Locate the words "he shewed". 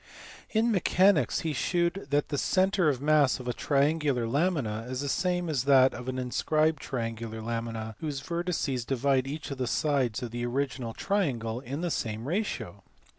1.41-2.07